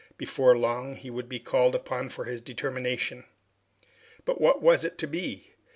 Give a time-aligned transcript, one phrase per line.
[0.17, 3.23] Before long, he would be called upon for his determination.
[4.25, 5.53] But what was it to be?